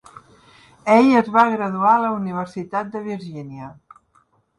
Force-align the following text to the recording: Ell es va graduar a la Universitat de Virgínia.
Ell 0.93 1.09
es 1.19 1.27
va 1.35 1.43
graduar 1.55 1.91
a 1.97 1.99
la 2.05 2.09
Universitat 2.15 2.89
de 2.97 3.03
Virgínia. 3.09 3.69